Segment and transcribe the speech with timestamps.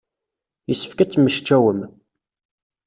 [0.69, 1.81] Yessefk ad temmecčawem.